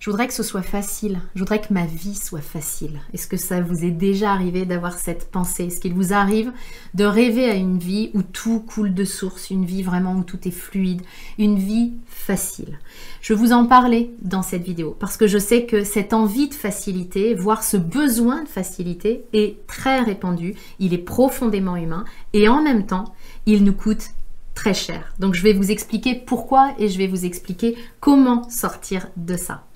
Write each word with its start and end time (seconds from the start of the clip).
Je 0.00 0.08
voudrais 0.08 0.28
que 0.28 0.32
ce 0.32 0.42
soit 0.42 0.62
facile. 0.62 1.20
Je 1.34 1.40
voudrais 1.40 1.60
que 1.60 1.74
ma 1.74 1.84
vie 1.84 2.14
soit 2.14 2.40
facile. 2.40 3.02
Est-ce 3.12 3.26
que 3.26 3.36
ça 3.36 3.60
vous 3.60 3.84
est 3.84 3.90
déjà 3.90 4.32
arrivé 4.32 4.64
d'avoir 4.64 4.94
cette 4.94 5.30
pensée? 5.30 5.66
Est-ce 5.66 5.78
qu'il 5.78 5.92
vous 5.92 6.14
arrive 6.14 6.52
de 6.94 7.04
rêver 7.04 7.50
à 7.50 7.54
une 7.54 7.76
vie 7.76 8.10
où 8.14 8.22
tout 8.22 8.60
coule 8.60 8.94
de 8.94 9.04
source, 9.04 9.50
une 9.50 9.66
vie 9.66 9.82
vraiment 9.82 10.14
où 10.14 10.24
tout 10.24 10.48
est 10.48 10.52
fluide, 10.52 11.02
une 11.36 11.58
vie 11.58 11.92
facile? 12.06 12.78
Je 13.20 13.34
vous 13.34 13.52
en 13.52 13.66
parler 13.66 14.14
dans 14.22 14.40
cette 14.40 14.62
vidéo 14.62 14.96
parce 14.98 15.18
que 15.18 15.26
je 15.26 15.36
sais 15.36 15.66
que 15.66 15.84
cette 15.84 16.14
envie 16.14 16.48
de 16.48 16.54
facilité, 16.54 17.34
voire 17.34 17.62
ce 17.62 17.76
besoin 17.76 18.44
de 18.44 18.48
facilité 18.48 19.26
est 19.34 19.66
très 19.66 20.00
répandu, 20.00 20.54
il 20.78 20.94
est 20.94 20.98
profondément 20.98 21.76
humain 21.76 22.06
et 22.32 22.48
en 22.48 22.62
même 22.62 22.86
temps, 22.86 23.12
il 23.44 23.64
nous 23.64 23.74
coûte 23.74 24.06
très 24.54 24.72
cher. 24.72 25.12
Donc 25.18 25.34
je 25.34 25.42
vais 25.42 25.52
vous 25.52 25.70
expliquer 25.70 26.14
pourquoi 26.14 26.72
et 26.78 26.88
je 26.88 26.96
vais 26.96 27.06
vous 27.06 27.26
expliquer 27.26 27.76
comment 28.00 28.48
sortir 28.48 29.06
de 29.18 29.36
ça. 29.36 29.66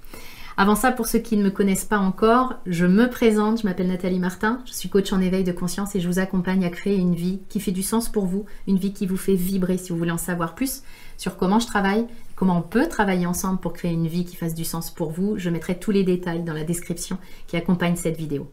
Avant 0.56 0.76
ça, 0.76 0.92
pour 0.92 1.08
ceux 1.08 1.18
qui 1.18 1.36
ne 1.36 1.42
me 1.42 1.50
connaissent 1.50 1.84
pas 1.84 1.98
encore, 1.98 2.54
je 2.64 2.86
me 2.86 3.10
présente, 3.10 3.60
je 3.60 3.66
m'appelle 3.66 3.88
Nathalie 3.88 4.20
Martin, 4.20 4.60
je 4.66 4.72
suis 4.72 4.88
coach 4.88 5.12
en 5.12 5.20
éveil 5.20 5.42
de 5.42 5.50
conscience 5.50 5.96
et 5.96 6.00
je 6.00 6.06
vous 6.06 6.20
accompagne 6.20 6.64
à 6.64 6.70
créer 6.70 6.96
une 6.96 7.16
vie 7.16 7.40
qui 7.48 7.58
fait 7.58 7.72
du 7.72 7.82
sens 7.82 8.08
pour 8.08 8.26
vous, 8.26 8.44
une 8.68 8.78
vie 8.78 8.92
qui 8.92 9.06
vous 9.06 9.16
fait 9.16 9.34
vibrer 9.34 9.78
si 9.78 9.90
vous 9.90 9.98
voulez 9.98 10.12
en 10.12 10.16
savoir 10.16 10.54
plus 10.54 10.84
sur 11.16 11.36
comment 11.36 11.58
je 11.58 11.66
travaille, 11.66 12.06
comment 12.36 12.58
on 12.58 12.62
peut 12.62 12.88
travailler 12.88 13.26
ensemble 13.26 13.58
pour 13.58 13.72
créer 13.72 13.92
une 13.92 14.06
vie 14.06 14.24
qui 14.24 14.36
fasse 14.36 14.54
du 14.54 14.64
sens 14.64 14.92
pour 14.92 15.10
vous. 15.10 15.36
Je 15.38 15.50
mettrai 15.50 15.76
tous 15.76 15.90
les 15.90 16.04
détails 16.04 16.44
dans 16.44 16.54
la 16.54 16.62
description 16.62 17.18
qui 17.48 17.56
accompagne 17.56 17.96
cette 17.96 18.16
vidéo. 18.16 18.48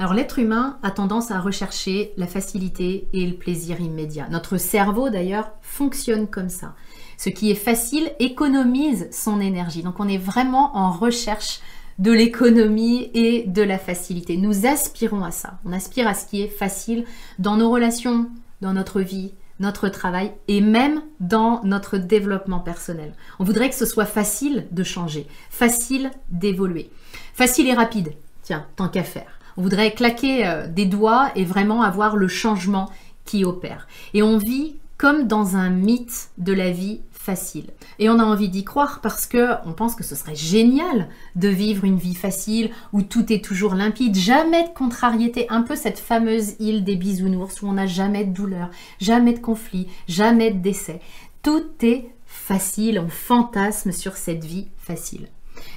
Alors 0.00 0.14
l'être 0.14 0.38
humain 0.38 0.78
a 0.82 0.90
tendance 0.90 1.30
à 1.30 1.40
rechercher 1.40 2.14
la 2.16 2.26
facilité 2.26 3.06
et 3.12 3.26
le 3.26 3.34
plaisir 3.34 3.82
immédiat. 3.82 4.28
Notre 4.30 4.56
cerveau 4.56 5.10
d'ailleurs 5.10 5.50
fonctionne 5.60 6.26
comme 6.26 6.48
ça. 6.48 6.74
Ce 7.18 7.28
qui 7.28 7.50
est 7.50 7.54
facile 7.54 8.10
économise 8.18 9.08
son 9.12 9.42
énergie. 9.42 9.82
Donc 9.82 10.00
on 10.00 10.08
est 10.08 10.16
vraiment 10.16 10.74
en 10.74 10.90
recherche 10.90 11.60
de 11.98 12.12
l'économie 12.12 13.10
et 13.12 13.44
de 13.46 13.60
la 13.60 13.78
facilité. 13.78 14.38
Nous 14.38 14.64
aspirons 14.64 15.22
à 15.22 15.32
ça. 15.32 15.58
On 15.66 15.72
aspire 15.74 16.08
à 16.08 16.14
ce 16.14 16.24
qui 16.24 16.40
est 16.40 16.48
facile 16.48 17.04
dans 17.38 17.58
nos 17.58 17.70
relations, 17.70 18.30
dans 18.62 18.72
notre 18.72 19.02
vie, 19.02 19.34
notre 19.58 19.90
travail 19.90 20.32
et 20.48 20.62
même 20.62 21.02
dans 21.20 21.62
notre 21.62 21.98
développement 21.98 22.60
personnel. 22.60 23.12
On 23.38 23.44
voudrait 23.44 23.68
que 23.68 23.76
ce 23.76 23.84
soit 23.84 24.06
facile 24.06 24.66
de 24.70 24.82
changer, 24.82 25.26
facile 25.50 26.10
d'évoluer, 26.30 26.90
facile 27.34 27.68
et 27.68 27.74
rapide. 27.74 28.14
Tiens, 28.42 28.66
tant 28.76 28.88
qu'à 28.88 29.04
faire. 29.04 29.39
On 29.56 29.62
voudrait 29.62 29.92
claquer 29.92 30.46
euh, 30.46 30.66
des 30.66 30.86
doigts 30.86 31.30
et 31.36 31.44
vraiment 31.44 31.82
avoir 31.82 32.16
le 32.16 32.28
changement 32.28 32.90
qui 33.24 33.44
opère. 33.44 33.86
Et 34.14 34.22
on 34.22 34.38
vit 34.38 34.76
comme 34.98 35.26
dans 35.26 35.56
un 35.56 35.70
mythe 35.70 36.30
de 36.36 36.52
la 36.52 36.70
vie 36.70 37.00
facile. 37.20 37.70
Et 37.98 38.08
on 38.08 38.18
a 38.18 38.24
envie 38.24 38.48
d'y 38.48 38.64
croire 38.64 39.00
parce 39.00 39.26
que 39.26 39.52
on 39.66 39.72
pense 39.72 39.94
que 39.94 40.04
ce 40.04 40.14
serait 40.14 40.34
génial 40.34 41.08
de 41.36 41.48
vivre 41.48 41.84
une 41.84 41.98
vie 41.98 42.14
facile 42.14 42.70
où 42.92 43.02
tout 43.02 43.32
est 43.32 43.44
toujours 43.44 43.74
limpide, 43.74 44.14
jamais 44.14 44.64
de 44.64 44.74
contrariété, 44.74 45.46
un 45.48 45.62
peu 45.62 45.76
cette 45.76 45.98
fameuse 45.98 46.54
île 46.60 46.82
des 46.84 46.96
bisounours 46.96 47.62
où 47.62 47.66
on 47.66 47.72
n'a 47.72 47.86
jamais 47.86 48.24
de 48.24 48.32
douleur, 48.32 48.70
jamais 49.00 49.32
de 49.32 49.38
conflit, 49.38 49.86
jamais 50.08 50.50
de 50.50 50.58
décès. 50.58 51.00
Tout 51.42 51.64
est 51.82 52.06
facile, 52.26 52.98
on 52.98 53.08
fantasme 53.08 53.92
sur 53.92 54.16
cette 54.16 54.44
vie 54.44 54.68
facile. 54.78 55.28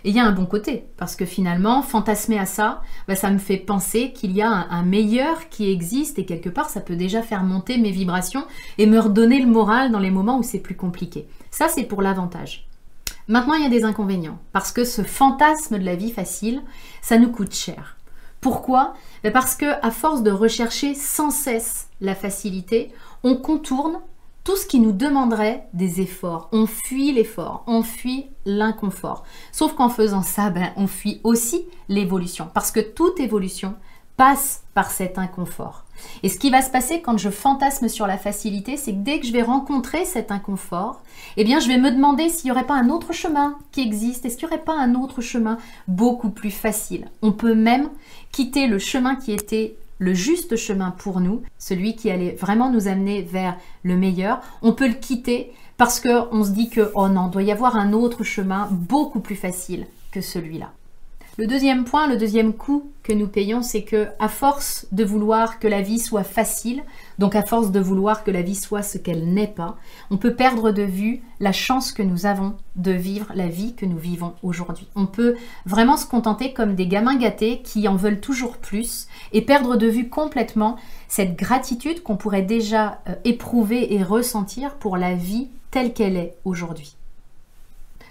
Et 0.03 0.09
il 0.09 0.15
y 0.15 0.19
a 0.19 0.25
un 0.25 0.31
bon 0.31 0.45
côté, 0.45 0.85
parce 0.97 1.15
que 1.15 1.25
finalement, 1.25 1.81
fantasmer 1.81 2.39
à 2.39 2.45
ça, 2.45 2.81
bah, 3.07 3.15
ça 3.15 3.29
me 3.29 3.37
fait 3.37 3.57
penser 3.57 4.11
qu'il 4.13 4.31
y 4.31 4.41
a 4.41 4.49
un, 4.49 4.83
meilleur 4.83 5.49
qui 5.49 5.71
existe 5.71 6.19
et 6.19 6.25
quelque 6.25 6.49
part, 6.49 6.69
ça 6.69 6.81
peut 6.81 6.95
déjà 6.95 7.21
faire 7.21 7.43
monter 7.43 7.77
mes 7.77 7.91
vibrations 7.91 8.45
et 8.77 8.85
me 8.85 8.99
redonner 8.99 9.39
le 9.39 9.47
moral 9.47 9.91
dans 9.91 9.99
les 9.99 10.11
moments 10.11 10.37
où 10.37 10.43
c'est 10.43 10.59
plus 10.59 10.75
compliqué. 10.75 11.27
Ça, 11.51 11.67
c'est 11.67 11.83
pour 11.83 12.01
l'avantage. 12.01 12.67
Maintenant, 13.27 13.53
il 13.53 13.63
y 13.63 13.65
a 13.65 13.69
des 13.69 13.85
inconvénients, 13.85 14.39
parce 14.51 14.71
que 14.71 14.83
ce 14.83 15.03
fantasme 15.03 15.79
de 15.79 15.85
la 15.85 15.95
vie 15.95 16.11
facile, 16.11 16.61
ça 17.01 17.17
nous 17.17 17.31
coûte 17.31 17.53
cher. 17.53 17.97
Pourquoi? 18.41 18.93
Bah, 19.23 19.31
Parce 19.31 19.55
que 19.55 19.73
à 19.81 19.89
force 19.89 20.21
de 20.21 20.31
rechercher 20.31 20.95
sans 20.95 21.31
cesse 21.31 21.87
la 22.01 22.13
facilité, 22.13 22.91
on 23.23 23.37
contourne 23.37 23.99
tout 24.43 24.57
ce 24.57 24.65
qui 24.65 24.79
nous 24.79 24.91
demanderait 24.91 25.67
des 25.73 26.01
efforts. 26.01 26.49
On 26.51 26.65
fuit 26.65 27.13
l'effort, 27.13 27.63
on 27.67 27.81
fuit 27.81 28.27
l'inconfort. 28.45 29.23
Sauf 29.51 29.73
qu'en 29.73 29.89
faisant 29.89 30.21
ça, 30.21 30.49
ben, 30.49 30.71
on 30.75 30.87
fuit 30.87 31.21
aussi 31.23 31.65
l'évolution. 31.87 32.49
Parce 32.53 32.71
que 32.71 32.81
toute 32.81 33.19
évolution 33.19 33.75
passe 34.17 34.63
par 34.73 34.91
cet 34.91 35.17
inconfort. 35.17 35.85
Et 36.23 36.29
ce 36.29 36.37
qui 36.37 36.49
va 36.49 36.61
se 36.61 36.69
passer 36.69 37.01
quand 37.01 37.17
je 37.17 37.29
fantasme 37.29 37.87
sur 37.87 38.05
la 38.05 38.17
facilité, 38.17 38.77
c'est 38.77 38.91
que 38.91 38.99
dès 38.99 39.19
que 39.19 39.25
je 39.25 39.31
vais 39.31 39.41
rencontrer 39.41 40.05
cet 40.05 40.31
inconfort, 40.31 41.01
eh 41.37 41.43
bien, 41.43 41.59
je 41.59 41.67
vais 41.67 41.77
me 41.77 41.91
demander 41.91 42.29
s'il 42.29 42.45
n'y 42.45 42.51
aurait 42.51 42.65
pas 42.65 42.75
un 42.75 42.89
autre 42.89 43.13
chemin 43.13 43.57
qui 43.71 43.81
existe. 43.81 44.25
Est-ce 44.25 44.37
qu'il 44.37 44.47
n'y 44.47 44.53
aurait 44.53 44.63
pas 44.63 44.77
un 44.77 44.95
autre 44.95 45.21
chemin 45.21 45.57
beaucoup 45.87 46.29
plus 46.29 46.51
facile? 46.51 47.09
On 47.21 47.31
peut 47.31 47.55
même 47.55 47.89
quitter 48.31 48.67
le 48.67 48.79
chemin 48.79 49.15
qui 49.15 49.31
était 49.31 49.77
le 50.03 50.13
juste 50.13 50.57
chemin 50.57 50.91
pour 50.91 51.21
nous, 51.21 51.41
celui 51.57 51.95
qui 51.95 52.11
allait 52.11 52.35
vraiment 52.35 52.69
nous 52.69 52.87
amener 52.87 53.21
vers 53.21 53.55
le 53.83 53.95
meilleur, 53.95 54.41
on 54.61 54.73
peut 54.73 54.87
le 54.87 54.93
quitter 54.93 55.53
parce 55.77 55.99
qu'on 55.99 56.43
se 56.43 56.51
dit 56.51 56.69
que, 56.69 56.91
oh 56.93 57.07
non, 57.07 57.29
doit 57.29 57.43
y 57.43 57.51
avoir 57.51 57.77
un 57.77 57.93
autre 57.93 58.23
chemin 58.23 58.67
beaucoup 58.69 59.21
plus 59.21 59.35
facile 59.35 59.87
que 60.11 60.21
celui-là. 60.21 60.71
Le 61.35 61.47
deuxième 61.47 61.83
point, 61.83 62.05
le 62.05 62.15
deuxième 62.15 62.53
coup 62.53 62.91
que 63.01 63.11
nous 63.11 63.27
payons, 63.27 63.63
c'est 63.63 63.81
que 63.81 64.09
à 64.19 64.29
force 64.29 64.85
de 64.91 65.03
vouloir 65.03 65.57
que 65.57 65.67
la 65.67 65.81
vie 65.81 65.97
soit 65.97 66.23
facile, 66.23 66.83
donc 67.17 67.35
à 67.35 67.41
force 67.41 67.71
de 67.71 67.79
vouloir 67.79 68.23
que 68.23 68.29
la 68.29 68.43
vie 68.43 68.53
soit 68.53 68.83
ce 68.83 68.99
qu'elle 68.99 69.33
n'est 69.33 69.47
pas, 69.47 69.75
on 70.11 70.17
peut 70.17 70.35
perdre 70.35 70.69
de 70.69 70.83
vue 70.83 71.23
la 71.39 71.51
chance 71.51 71.91
que 71.91 72.03
nous 72.03 72.27
avons 72.27 72.55
de 72.75 72.91
vivre 72.91 73.31
la 73.33 73.47
vie 73.47 73.73
que 73.73 73.87
nous 73.87 73.97
vivons 73.97 74.35
aujourd'hui. 74.43 74.87
On 74.95 75.07
peut 75.07 75.33
vraiment 75.65 75.97
se 75.97 76.05
contenter 76.05 76.53
comme 76.53 76.75
des 76.75 76.85
gamins 76.85 77.17
gâtés 77.17 77.63
qui 77.63 77.87
en 77.87 77.95
veulent 77.95 78.21
toujours 78.21 78.57
plus 78.57 79.07
et 79.31 79.41
perdre 79.41 79.75
de 79.75 79.87
vue 79.87 80.09
complètement 80.09 80.75
cette 81.07 81.35
gratitude 81.35 82.03
qu'on 82.03 82.15
pourrait 82.15 82.43
déjà 82.43 83.01
euh, 83.09 83.15
éprouver 83.23 83.95
et 83.95 84.03
ressentir 84.03 84.75
pour 84.75 84.97
la 84.97 85.15
vie 85.15 85.49
telle 85.71 85.93
qu'elle 85.93 86.15
est 86.15 86.35
aujourd'hui. 86.45 86.95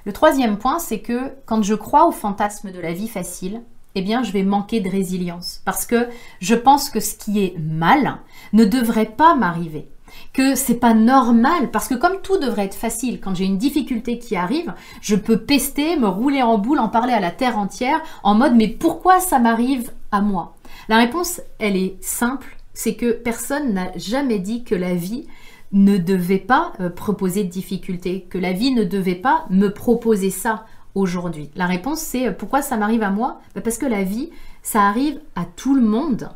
Le 0.05 0.13
troisième 0.13 0.59
point, 0.59 0.79
c'est 0.79 1.01
que 1.01 1.33
quand 1.47 1.63
je 1.63 1.75
crois 1.75 2.07
au 2.07 2.13
fantasme 2.13 2.73
de 2.73 2.81
la 2.81 2.93
vie 2.93 3.09
facile, 3.09 3.63
eh 3.95 4.03
bien, 4.03 4.23
je 4.23 4.33
vais 4.33 4.43
manquer 4.43 4.81
de 4.81 4.89
résilience. 4.89 5.61
Parce 5.65 5.87
que 5.87 6.09
je 6.41 6.55
pense 6.55 6.91
que 6.91 7.01
ce 7.01 7.15
qui 7.15 7.43
est 7.45 7.55
mal 7.59 8.19
ne 8.53 8.65
devrait 8.65 9.07
pas 9.07 9.35
m'arriver. 9.35 9.89
Que 10.33 10.55
c'est 10.55 10.81
pas 10.81 10.95
normal. 10.95 11.71
Parce 11.71 11.89
que 11.89 11.95
comme 11.95 12.21
tout 12.23 12.39
devrait 12.39 12.65
être 12.65 12.75
facile, 12.75 13.21
quand 13.21 13.35
j'ai 13.35 13.45
une 13.45 13.59
difficulté 13.59 14.19
qui 14.19 14.35
arrive, 14.35 14.75
je 15.01 15.17
peux 15.17 15.39
pester, 15.39 15.97
me 15.97 16.09
rouler 16.09 16.43
en 16.43 16.59
boule, 16.59 16.79
en 16.79 16.89
parler 16.89 17.13
à 17.13 17.21
la 17.21 17.31
terre 17.31 17.59
entière 17.59 18.03
en 18.23 18.35
mode 18.35 18.55
mais 18.57 18.69
pourquoi 18.69 19.21
ça 19.21 19.39
m'arrive 19.39 19.93
à 20.11 20.21
moi? 20.21 20.57
La 20.89 20.99
réponse, 20.99 21.41
elle 21.59 21.77
est 21.77 21.97
simple, 22.03 22.57
c'est 22.75 22.95
que 22.95 23.13
personne 23.13 23.75
n'a 23.75 23.93
jamais 23.97 24.39
dit 24.39 24.65
que 24.65 24.75
la 24.75 24.95
vie 24.95 25.27
ne 25.73 25.97
devait 25.97 26.39
pas 26.39 26.73
euh, 26.81 26.91
proposer 26.91 27.45
de 27.45 27.51
difficultés, 27.51 28.27
que 28.29 28.39
la 28.39 28.53
vie 28.53 28.73
ne 28.73 28.85
devait 28.85 29.15
pas 29.15 29.47
me 29.51 29.69
proposer 29.69 30.31
ça 30.31 30.67
aujourd'hui. 30.95 31.51
La 31.57 31.67
réponse 31.67 32.01
c'est 32.01 32.29
euh, 32.29 32.33
pourquoi 32.33 32.63
ça 32.63 32.77
m'arrive 32.77 33.03
à 33.03 33.11
moi? 33.11 33.41
Bah, 33.55 33.63
Parce 33.63 33.79
que 33.79 33.87
la 33.87 34.03
vie, 34.03 34.31
ça 34.63 34.83
arrive 34.83 35.21
à 35.35 35.45
tout 35.45 35.75
le 35.75 35.83
monde. 35.83 36.31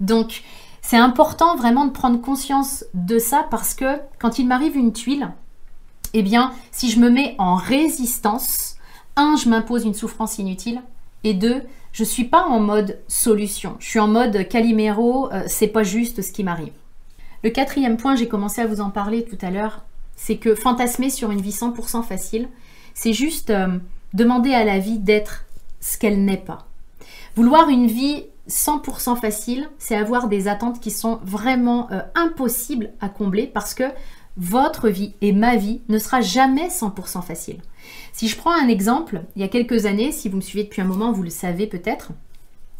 Donc 0.00 0.42
c'est 0.80 0.96
important 0.96 1.56
vraiment 1.56 1.86
de 1.86 1.92
prendre 1.92 2.20
conscience 2.20 2.84
de 2.94 3.18
ça 3.18 3.46
parce 3.50 3.74
que 3.74 3.98
quand 4.18 4.38
il 4.38 4.48
m'arrive 4.48 4.76
une 4.76 4.92
tuile, 4.92 5.30
eh 6.12 6.22
bien 6.22 6.52
si 6.72 6.90
je 6.90 6.98
me 6.98 7.08
mets 7.08 7.36
en 7.38 7.54
résistance, 7.54 8.76
un, 9.14 9.36
je 9.36 9.48
m'impose 9.48 9.84
une 9.84 9.94
souffrance 9.94 10.38
inutile 10.38 10.82
et 11.22 11.34
deux, 11.34 11.62
je 11.92 12.04
suis 12.04 12.24
pas 12.24 12.44
en 12.46 12.58
mode 12.58 12.98
solution. 13.06 13.76
Je 13.78 13.86
suis 13.86 14.00
en 14.00 14.08
mode 14.08 14.48
Calimero, 14.48 15.32
euh, 15.32 15.44
c'est 15.46 15.68
pas 15.68 15.84
juste 15.84 16.22
ce 16.22 16.32
qui 16.32 16.42
m'arrive. 16.42 16.72
Le 17.42 17.50
quatrième 17.50 17.96
point, 17.96 18.14
j'ai 18.14 18.28
commencé 18.28 18.60
à 18.60 18.66
vous 18.66 18.80
en 18.80 18.90
parler 18.90 19.24
tout 19.24 19.38
à 19.40 19.50
l'heure, 19.50 19.84
c'est 20.16 20.36
que 20.36 20.54
fantasmer 20.54 21.10
sur 21.10 21.30
une 21.32 21.40
vie 21.40 21.50
100% 21.50 22.04
facile, 22.04 22.48
c'est 22.94 23.12
juste 23.12 23.50
euh, 23.50 23.78
demander 24.14 24.54
à 24.54 24.64
la 24.64 24.78
vie 24.78 24.98
d'être 24.98 25.44
ce 25.80 25.98
qu'elle 25.98 26.24
n'est 26.24 26.36
pas. 26.36 26.68
Vouloir 27.34 27.68
une 27.68 27.88
vie 27.88 28.24
100% 28.48 29.16
facile, 29.20 29.68
c'est 29.78 29.96
avoir 29.96 30.28
des 30.28 30.46
attentes 30.46 30.80
qui 30.80 30.92
sont 30.92 31.18
vraiment 31.24 31.90
euh, 31.90 32.00
impossibles 32.14 32.92
à 33.00 33.08
combler 33.08 33.48
parce 33.48 33.74
que 33.74 33.84
votre 34.36 34.88
vie 34.88 35.14
et 35.20 35.32
ma 35.32 35.56
vie 35.56 35.80
ne 35.88 35.98
sera 35.98 36.20
jamais 36.20 36.68
100% 36.68 37.22
facile. 37.22 37.60
Si 38.12 38.28
je 38.28 38.36
prends 38.36 38.52
un 38.52 38.68
exemple, 38.68 39.22
il 39.34 39.42
y 39.42 39.44
a 39.44 39.48
quelques 39.48 39.86
années, 39.86 40.12
si 40.12 40.28
vous 40.28 40.36
me 40.36 40.42
suivez 40.42 40.64
depuis 40.64 40.80
un 40.80 40.86
moment, 40.86 41.10
vous 41.10 41.22
le 41.22 41.30
savez 41.30 41.66
peut-être, 41.66 42.12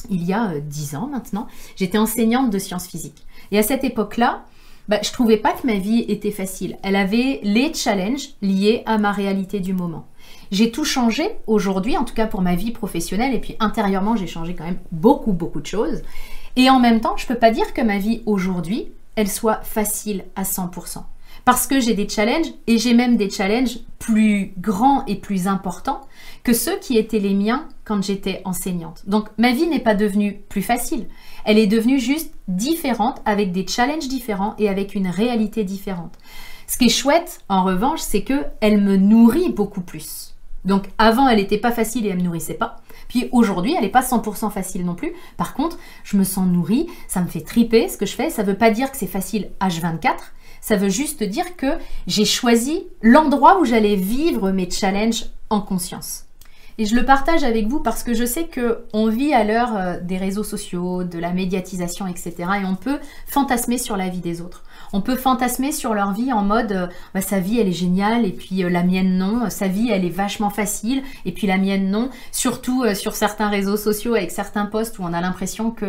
il 0.08 0.24
y 0.24 0.32
a 0.32 0.52
10 0.60 0.94
euh, 0.94 0.98
ans 0.98 1.06
maintenant, 1.08 1.48
j'étais 1.76 1.98
enseignante 1.98 2.50
de 2.50 2.58
sciences 2.58 2.86
physiques. 2.86 3.24
Et 3.50 3.58
à 3.58 3.62
cette 3.62 3.84
époque-là, 3.84 4.44
bah, 4.92 4.98
je 5.02 5.10
trouvais 5.10 5.38
pas 5.38 5.52
que 5.52 5.66
ma 5.66 5.76
vie 5.76 6.04
était 6.08 6.30
facile. 6.30 6.76
Elle 6.82 6.96
avait 6.96 7.40
les 7.44 7.72
challenges 7.72 8.34
liés 8.42 8.82
à 8.84 8.98
ma 8.98 9.10
réalité 9.10 9.58
du 9.58 9.72
moment. 9.72 10.06
J'ai 10.50 10.70
tout 10.70 10.84
changé 10.84 11.30
aujourd'hui, 11.46 11.96
en 11.96 12.04
tout 12.04 12.12
cas 12.12 12.26
pour 12.26 12.42
ma 12.42 12.56
vie 12.56 12.72
professionnelle, 12.72 13.34
et 13.34 13.38
puis 13.38 13.56
intérieurement, 13.58 14.16
j'ai 14.16 14.26
changé 14.26 14.54
quand 14.54 14.64
même 14.64 14.80
beaucoup, 14.90 15.32
beaucoup 15.32 15.62
de 15.62 15.66
choses. 15.66 16.02
Et 16.56 16.68
en 16.68 16.78
même 16.78 17.00
temps, 17.00 17.16
je 17.16 17.24
ne 17.24 17.28
peux 17.28 17.38
pas 17.38 17.50
dire 17.50 17.72
que 17.72 17.80
ma 17.80 17.96
vie 17.96 18.20
aujourd'hui, 18.26 18.92
elle 19.16 19.30
soit 19.30 19.62
facile 19.62 20.26
à 20.36 20.42
100%. 20.42 20.98
Parce 21.44 21.66
que 21.66 21.80
j'ai 21.80 21.94
des 21.94 22.08
challenges, 22.08 22.52
et 22.66 22.78
j'ai 22.78 22.94
même 22.94 23.16
des 23.16 23.30
challenges 23.30 23.78
plus 23.98 24.52
grands 24.58 25.04
et 25.06 25.16
plus 25.16 25.46
importants 25.46 26.02
que 26.44 26.52
ceux 26.52 26.78
qui 26.78 26.98
étaient 26.98 27.18
les 27.18 27.34
miens 27.34 27.68
quand 27.84 28.02
j'étais 28.02 28.42
enseignante. 28.44 29.02
Donc 29.06 29.28
ma 29.38 29.52
vie 29.52 29.66
n'est 29.66 29.80
pas 29.80 29.94
devenue 29.94 30.40
plus 30.48 30.62
facile, 30.62 31.06
elle 31.44 31.58
est 31.58 31.66
devenue 31.66 31.98
juste 31.98 32.32
différente 32.48 33.20
avec 33.24 33.52
des 33.52 33.66
challenges 33.66 34.08
différents 34.08 34.54
et 34.58 34.68
avec 34.68 34.94
une 34.94 35.08
réalité 35.08 35.64
différente. 35.64 36.16
Ce 36.66 36.78
qui 36.78 36.86
est 36.86 36.88
chouette 36.88 37.40
en 37.48 37.64
revanche, 37.64 38.00
c'est 38.00 38.22
que 38.22 38.44
elle 38.60 38.80
me 38.80 38.96
nourrit 38.96 39.50
beaucoup 39.50 39.82
plus. 39.82 40.34
Donc 40.64 40.84
avant, 40.98 41.28
elle 41.28 41.38
n'était 41.38 41.58
pas 41.58 41.72
facile 41.72 42.06
et 42.06 42.10
elle 42.10 42.18
me 42.18 42.22
nourrissait 42.22 42.54
pas. 42.54 42.76
Puis 43.08 43.28
aujourd'hui, 43.32 43.74
elle 43.76 43.82
n'est 43.82 43.90
pas 43.90 44.02
100% 44.02 44.50
facile 44.50 44.84
non 44.84 44.94
plus. 44.94 45.12
Par 45.36 45.54
contre, 45.54 45.76
je 46.04 46.16
me 46.16 46.24
sens 46.24 46.46
nourrie, 46.46 46.86
ça 47.08 47.20
me 47.20 47.26
fait 47.26 47.40
triper 47.40 47.88
ce 47.88 47.96
que 47.96 48.06
je 48.06 48.14
fais. 48.14 48.30
Ça 48.30 48.42
ne 48.42 48.48
veut 48.48 48.56
pas 48.56 48.70
dire 48.70 48.90
que 48.90 48.96
c'est 48.96 49.06
facile 49.06 49.50
H24. 49.60 50.14
Ça 50.62 50.76
veut 50.76 50.88
juste 50.88 51.24
dire 51.24 51.56
que 51.56 51.78
j'ai 52.06 52.24
choisi 52.24 52.86
l'endroit 53.02 53.60
où 53.60 53.64
j'allais 53.64 53.96
vivre 53.96 54.52
mes 54.52 54.70
challenges 54.70 55.26
en 55.50 55.60
conscience. 55.60 56.24
Et 56.78 56.86
je 56.86 56.96
le 56.96 57.04
partage 57.04 57.44
avec 57.44 57.68
vous 57.68 57.80
parce 57.80 58.02
que 58.02 58.14
je 58.14 58.24
sais 58.24 58.44
que 58.44 58.84
on 58.92 59.08
vit 59.08 59.34
à 59.34 59.44
l'heure 59.44 59.76
euh, 59.76 60.00
des 60.00 60.16
réseaux 60.16 60.42
sociaux, 60.42 61.04
de 61.04 61.18
la 61.18 61.32
médiatisation, 61.32 62.06
etc. 62.06 62.34
Et 62.62 62.64
on 62.64 62.76
peut 62.76 62.98
fantasmer 63.26 63.78
sur 63.78 63.96
la 63.96 64.08
vie 64.08 64.20
des 64.20 64.40
autres. 64.40 64.64
On 64.94 65.00
peut 65.00 65.16
fantasmer 65.16 65.72
sur 65.72 65.94
leur 65.94 66.12
vie 66.12 66.32
en 66.32 66.42
mode 66.42 66.72
euh, 66.72 66.86
bah, 67.14 67.20
sa 67.20 67.40
vie 67.40 67.60
elle 67.60 67.68
est 67.68 67.72
géniale 67.72 68.26
et 68.26 68.32
puis 68.32 68.64
euh, 68.64 68.70
la 68.70 68.82
mienne 68.82 69.18
non, 69.18 69.50
sa 69.50 69.68
vie 69.68 69.90
elle 69.90 70.04
est 70.04 70.10
vachement 70.10 70.50
facile 70.50 71.02
et 71.24 71.32
puis 71.32 71.46
la 71.46 71.58
mienne 71.58 71.90
non. 71.90 72.10
Surtout 72.30 72.84
sur 72.94 73.14
certains 73.14 73.48
réseaux 73.48 73.76
sociaux 73.76 74.14
avec 74.14 74.30
certains 74.30 74.66
posts 74.66 74.98
où 74.98 75.02
on 75.02 75.12
a 75.12 75.20
l'impression 75.20 75.70
que 75.70 75.86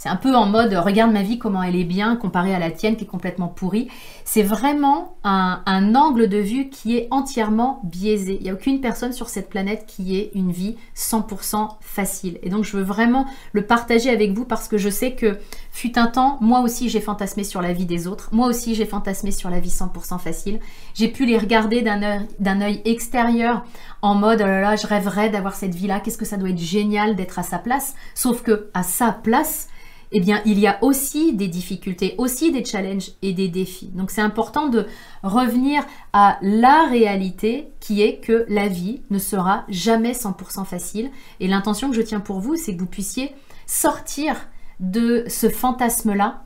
c'est 0.00 0.08
un 0.08 0.16
peu 0.16 0.34
en 0.34 0.46
mode 0.46 0.72
regarde 0.72 1.12
ma 1.12 1.22
vie 1.22 1.38
comment 1.38 1.62
elle 1.62 1.76
est 1.76 1.84
bien 1.84 2.16
comparée 2.16 2.54
à 2.54 2.58
la 2.58 2.70
tienne 2.70 2.96
qui 2.96 3.04
est 3.04 3.06
complètement 3.06 3.48
pourrie. 3.48 3.88
C'est 4.24 4.42
vraiment 4.42 5.18
un, 5.24 5.94
angle 5.94 6.26
de 6.26 6.38
vue 6.38 6.70
qui 6.70 6.96
est 6.96 7.08
entièrement 7.10 7.82
biaisé. 7.84 8.38
Il 8.40 8.44
n'y 8.44 8.50
a 8.50 8.54
aucune 8.54 8.80
personne 8.80 9.12
sur 9.12 9.28
cette 9.28 9.50
planète 9.50 9.84
qui 9.86 10.16
une 10.34 10.52
vie 10.52 10.76
100% 10.96 11.76
facile. 11.80 12.38
Et 12.42 12.50
donc 12.50 12.64
je 12.64 12.76
veux 12.76 12.82
vraiment 12.82 13.26
le 13.52 13.64
partager 13.64 14.10
avec 14.10 14.32
vous 14.32 14.44
parce 14.44 14.68
que 14.68 14.78
je 14.78 14.88
sais 14.88 15.12
que 15.12 15.38
fut 15.70 15.98
un 15.98 16.06
temps, 16.06 16.38
moi 16.40 16.60
aussi 16.60 16.88
j'ai 16.88 17.00
fantasmé 17.00 17.44
sur 17.44 17.62
la 17.62 17.72
vie 17.72 17.86
des 17.86 18.06
autres. 18.06 18.28
Moi 18.32 18.46
aussi 18.46 18.74
j'ai 18.74 18.86
fantasmé 18.86 19.30
sur 19.30 19.50
la 19.50 19.60
vie 19.60 19.70
100% 19.70 20.18
facile. 20.18 20.60
J'ai 20.94 21.08
pu 21.08 21.26
les 21.26 21.38
regarder 21.38 21.82
d'un 21.82 22.60
œil 22.60 22.82
extérieur 22.84 23.64
en 24.02 24.14
mode 24.14 24.40
oh 24.42 24.46
là 24.46 24.60
là, 24.60 24.76
je 24.76 24.86
rêverais 24.86 25.30
d'avoir 25.30 25.54
cette 25.54 25.74
vie-là. 25.74 26.00
Qu'est-ce 26.00 26.18
que 26.18 26.24
ça 26.24 26.36
doit 26.36 26.50
être 26.50 26.58
génial 26.58 27.16
d'être 27.16 27.38
à 27.38 27.42
sa 27.42 27.58
place. 27.58 27.94
Sauf 28.14 28.42
que 28.42 28.70
à 28.74 28.82
sa 28.82 29.12
place, 29.12 29.68
eh 30.12 30.20
bien, 30.20 30.42
il 30.44 30.58
y 30.58 30.66
a 30.66 30.82
aussi 30.82 31.34
des 31.34 31.46
difficultés, 31.46 32.14
aussi 32.18 32.50
des 32.50 32.64
challenges 32.64 33.12
et 33.22 33.32
des 33.32 33.48
défis. 33.48 33.90
Donc, 33.94 34.10
c'est 34.10 34.20
important 34.20 34.68
de 34.68 34.86
revenir 35.22 35.84
à 36.12 36.38
la 36.42 36.86
réalité 36.88 37.68
qui 37.78 38.02
est 38.02 38.16
que 38.18 38.44
la 38.48 38.66
vie 38.66 39.02
ne 39.10 39.18
sera 39.18 39.64
jamais 39.68 40.12
100% 40.12 40.64
facile. 40.64 41.10
Et 41.38 41.46
l'intention 41.46 41.90
que 41.90 41.96
je 41.96 42.02
tiens 42.02 42.20
pour 42.20 42.40
vous, 42.40 42.56
c'est 42.56 42.74
que 42.74 42.80
vous 42.80 42.86
puissiez 42.86 43.32
sortir 43.66 44.48
de 44.80 45.24
ce 45.28 45.48
fantasme-là 45.48 46.42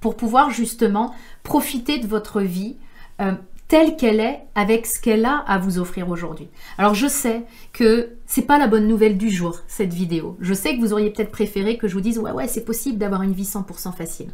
pour 0.00 0.16
pouvoir 0.16 0.50
justement 0.50 1.14
profiter 1.42 1.98
de 1.98 2.06
votre 2.06 2.42
vie 2.42 2.76
euh, 3.20 3.32
telle 3.70 3.96
qu'elle 3.96 4.18
est 4.18 4.40
avec 4.56 4.84
ce 4.84 5.00
qu'elle 5.00 5.24
a 5.24 5.36
à 5.36 5.56
vous 5.56 5.78
offrir 5.78 6.08
aujourd'hui. 6.08 6.48
Alors 6.76 6.94
je 6.94 7.06
sais 7.06 7.44
que 7.72 8.16
c'est 8.26 8.42
pas 8.42 8.58
la 8.58 8.66
bonne 8.66 8.88
nouvelle 8.88 9.16
du 9.16 9.30
jour 9.30 9.60
cette 9.68 9.94
vidéo. 9.94 10.36
Je 10.40 10.54
sais 10.54 10.74
que 10.74 10.80
vous 10.80 10.92
auriez 10.92 11.10
peut-être 11.10 11.30
préféré 11.30 11.78
que 11.78 11.86
je 11.86 11.94
vous 11.94 12.00
dise 12.00 12.18
ouais 12.18 12.32
ouais, 12.32 12.48
c'est 12.48 12.64
possible 12.64 12.98
d'avoir 12.98 13.22
une 13.22 13.32
vie 13.32 13.44
100% 13.44 13.94
facile. 13.94 14.32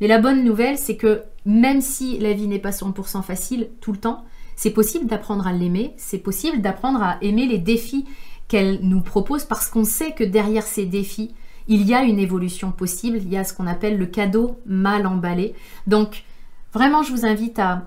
Mais 0.00 0.08
la 0.08 0.18
bonne 0.18 0.42
nouvelle 0.42 0.78
c'est 0.78 0.96
que 0.96 1.22
même 1.46 1.80
si 1.80 2.18
la 2.18 2.32
vie 2.32 2.48
n'est 2.48 2.58
pas 2.58 2.70
100% 2.70 3.22
facile 3.22 3.70
tout 3.80 3.92
le 3.92 3.98
temps, 3.98 4.24
c'est 4.56 4.70
possible 4.70 5.06
d'apprendre 5.06 5.46
à 5.46 5.52
l'aimer, 5.52 5.94
c'est 5.96 6.18
possible 6.18 6.60
d'apprendre 6.60 7.04
à 7.04 7.18
aimer 7.22 7.46
les 7.46 7.58
défis 7.58 8.04
qu'elle 8.48 8.80
nous 8.82 9.00
propose 9.00 9.44
parce 9.44 9.68
qu'on 9.68 9.84
sait 9.84 10.10
que 10.10 10.24
derrière 10.24 10.64
ces 10.64 10.86
défis, 10.86 11.32
il 11.68 11.86
y 11.86 11.94
a 11.94 12.02
une 12.02 12.18
évolution 12.18 12.72
possible, 12.72 13.18
il 13.18 13.28
y 13.32 13.36
a 13.36 13.44
ce 13.44 13.54
qu'on 13.54 13.68
appelle 13.68 13.96
le 13.96 14.06
cadeau 14.06 14.58
mal 14.66 15.06
emballé. 15.06 15.54
Donc 15.86 16.24
vraiment 16.72 17.04
je 17.04 17.12
vous 17.12 17.24
invite 17.24 17.60
à 17.60 17.86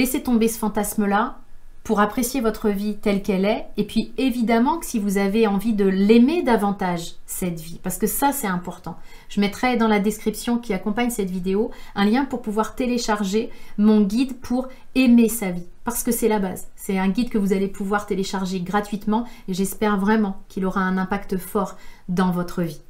Laissez 0.00 0.22
tomber 0.22 0.48
ce 0.48 0.58
fantasme-là 0.58 1.36
pour 1.84 2.00
apprécier 2.00 2.40
votre 2.40 2.70
vie 2.70 2.96
telle 2.96 3.22
qu'elle 3.22 3.44
est. 3.44 3.66
Et 3.76 3.84
puis 3.84 4.14
évidemment 4.16 4.78
que 4.78 4.86
si 4.86 4.98
vous 4.98 5.18
avez 5.18 5.46
envie 5.46 5.74
de 5.74 5.84
l'aimer 5.84 6.42
davantage, 6.42 7.16
cette 7.26 7.60
vie, 7.60 7.78
parce 7.82 7.98
que 7.98 8.06
ça 8.06 8.32
c'est 8.32 8.46
important. 8.46 8.96
Je 9.28 9.42
mettrai 9.42 9.76
dans 9.76 9.88
la 9.88 10.00
description 10.00 10.56
qui 10.56 10.72
accompagne 10.72 11.10
cette 11.10 11.28
vidéo 11.28 11.70
un 11.94 12.06
lien 12.06 12.24
pour 12.24 12.40
pouvoir 12.40 12.76
télécharger 12.76 13.50
mon 13.76 14.00
guide 14.00 14.40
pour 14.40 14.68
aimer 14.94 15.28
sa 15.28 15.50
vie, 15.50 15.68
parce 15.84 16.02
que 16.02 16.12
c'est 16.12 16.28
la 16.28 16.38
base. 16.38 16.68
C'est 16.76 16.98
un 16.98 17.10
guide 17.10 17.28
que 17.28 17.36
vous 17.36 17.52
allez 17.52 17.68
pouvoir 17.68 18.06
télécharger 18.06 18.60
gratuitement 18.60 19.26
et 19.48 19.52
j'espère 19.52 19.98
vraiment 19.98 20.40
qu'il 20.48 20.64
aura 20.64 20.80
un 20.80 20.96
impact 20.96 21.36
fort 21.36 21.76
dans 22.08 22.30
votre 22.30 22.62
vie. 22.62 22.80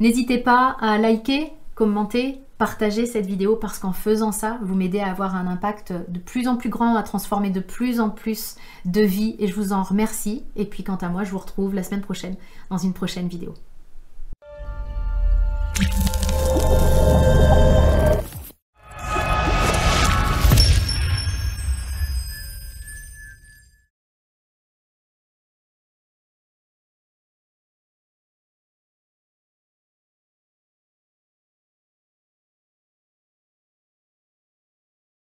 N'hésitez 0.00 0.36
pas 0.36 0.76
à 0.82 0.98
liker, 0.98 1.50
commenter, 1.74 2.42
partager 2.60 3.06
cette 3.06 3.24
vidéo 3.24 3.56
parce 3.56 3.78
qu'en 3.78 3.94
faisant 3.94 4.32
ça, 4.32 4.58
vous 4.60 4.74
m'aidez 4.74 5.00
à 5.00 5.10
avoir 5.10 5.34
un 5.34 5.46
impact 5.46 5.94
de 6.08 6.18
plus 6.18 6.46
en 6.46 6.56
plus 6.56 6.68
grand, 6.68 6.94
à 6.94 7.02
transformer 7.02 7.48
de 7.48 7.60
plus 7.60 8.00
en 8.00 8.10
plus 8.10 8.56
de 8.84 9.00
vies 9.00 9.34
et 9.38 9.48
je 9.48 9.54
vous 9.54 9.72
en 9.72 9.82
remercie. 9.82 10.44
Et 10.56 10.66
puis 10.66 10.84
quant 10.84 10.96
à 10.96 11.08
moi, 11.08 11.24
je 11.24 11.30
vous 11.30 11.38
retrouve 11.38 11.74
la 11.74 11.82
semaine 11.82 12.02
prochaine 12.02 12.36
dans 12.68 12.76
une 12.76 12.92
prochaine 12.92 13.28
vidéo. 13.28 13.54